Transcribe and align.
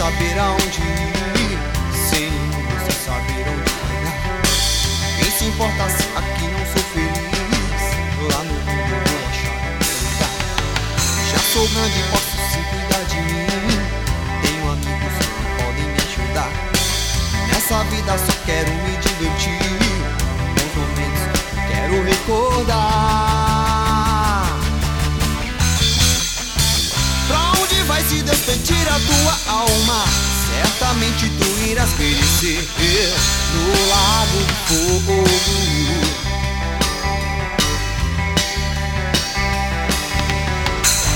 saber 0.00 0.38
aonde 0.38 0.80
ir, 0.80 1.58
sem 1.92 2.30
você 2.70 2.92
saber 3.04 3.44
onde 3.52 3.70
chegar. 3.70 4.40
Quem 5.18 5.30
se 5.30 5.44
importa 5.44 5.90
se 5.90 6.04
aqui 6.16 6.46
não 6.48 6.64
sou 6.72 6.82
feliz? 6.94 7.84
Lá 8.32 8.42
no 8.44 8.54
mundo 8.54 8.94
eu 8.94 9.02
vou 9.04 9.20
achar 9.28 9.60
lugar. 10.00 10.32
Já 11.30 11.38
sou 11.52 11.68
grande, 11.68 12.02
posso 12.12 12.34
sim 12.50 12.64
cuidar 12.70 13.04
de 13.10 13.20
mim. 13.30 13.44
Tenho 14.40 14.72
amigos 14.72 15.14
que 15.20 15.44
podem 15.62 15.84
me 15.84 15.98
ajudar. 16.08 16.50
Nessa 17.48 17.84
vida 17.84 18.16
só 18.16 18.32
quero 18.46 18.72
me 18.72 18.96
divertir. 18.96 19.60
Bons 20.56 20.74
momentos 20.80 21.24
quero 21.68 22.02
recordar. 22.04 22.89
Irás 32.42 32.70
perecer 32.76 33.14
no 33.54 33.88
lago 33.88 34.38
fogo. 34.66 35.24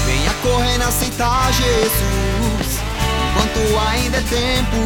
Venha 0.07 0.35
correndo 0.43 0.83
aceitar 0.83 1.53
Jesus 1.53 2.81
enquanto 3.31 3.61
ainda 3.89 4.19
é 4.19 4.23
tempo. 4.23 4.81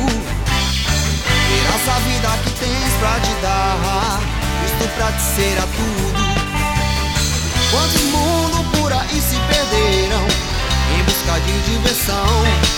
Verás 1.49 1.89
a 1.89 1.99
vida 2.01 2.29
que 2.45 2.51
tens 2.51 2.93
pra 3.01 3.19
te 3.21 3.35
dar, 3.43 4.21
Cristo 4.61 4.95
pra 4.97 5.13
te 5.13 5.23
ser 5.23 5.59
a 5.59 5.63
tudo. 5.63 6.29
Quantos 7.71 8.03
mundo 8.03 8.65
por 8.79 8.93
aí 8.93 9.21
se 9.21 9.37
perderam 9.37 10.27
em 10.97 11.03
busca 11.05 11.41
de 11.41 11.73
diversão? 11.73 12.78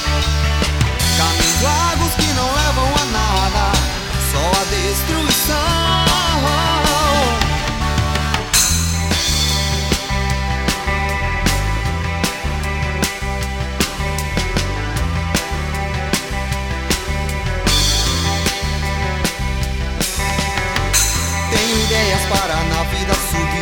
Para 22.31 22.63
na 22.71 22.85
vida 22.85 23.15
subir 23.15 23.60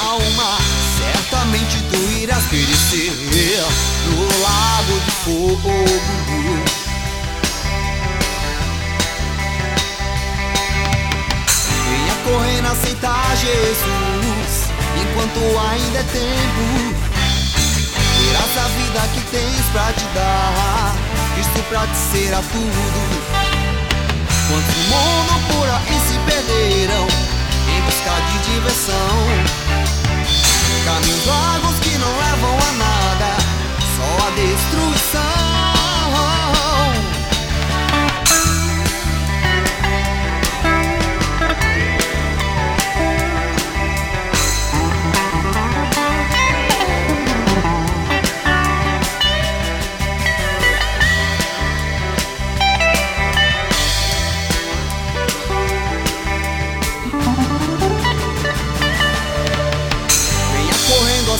alma? 0.00 0.58
Certamente 0.98 1.82
tu 1.90 1.96
irás 2.20 2.44
perecer 2.44 3.12
no 4.06 4.22
lago 4.42 5.00
de 5.04 5.10
fogo. 5.24 5.74
Venha 11.88 12.14
correndo 12.24 12.68
aceitar 12.68 13.36
Jesus 13.36 14.70
enquanto 15.00 15.40
ainda 15.70 15.98
é 15.98 16.02
tempo. 16.02 16.64
Verás 18.20 18.56
a 18.58 18.68
vida 18.68 19.00
que 19.14 19.20
tens 19.30 19.66
pra 19.72 19.92
te 19.92 20.04
dar, 20.14 20.94
Cristo 21.34 21.62
pra 21.68 21.86
te 21.86 22.34
a 22.34 22.42
tudo. 22.52 23.00
Quantos 24.48 24.76
mundo 24.88 25.34
por 25.52 25.68
aí 25.68 26.00
se 26.08 26.16
perderam 26.20 27.06
em 27.06 27.37
busca 27.88 28.10
de 28.20 28.52
diversão? 28.52 29.97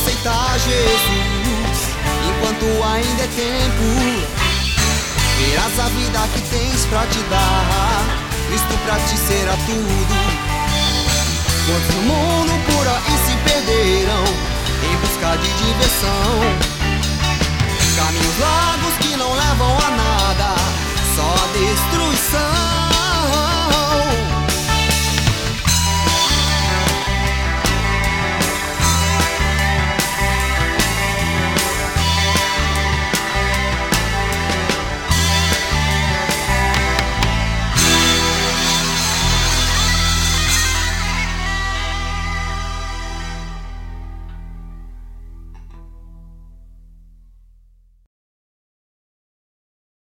Aceitar 0.08 0.58
Jesus 0.58 1.78
enquanto 2.26 2.64
ainda 2.84 3.22
é 3.22 3.28
tempo. 3.36 3.86
Verás 5.38 5.78
a 5.78 5.88
vida 5.90 6.18
que 6.32 6.40
tens 6.48 6.86
pra 6.86 7.06
te 7.06 7.18
dar, 7.30 8.04
Cristo 8.48 8.78
pra 8.84 8.96
te 8.96 9.16
ser 9.18 9.48
a 9.48 9.56
tudo. 9.66 10.48
No 11.94 12.02
mundo 12.02 12.52
por 12.72 12.88
aí 12.88 13.18
se 13.26 13.36
perderam 13.44 14.24
em 14.82 14.96
busca 14.96 15.36
de 15.36 15.48
diversão? 15.64 16.40
Caminhos 17.96 18.38
largos 18.40 18.94
que 19.00 19.16
não 19.16 19.32
levam 19.34 19.76
a 19.76 19.90
nada, 19.90 20.54
só 21.14 21.22
a 21.22 21.46
destruição. 21.52 22.57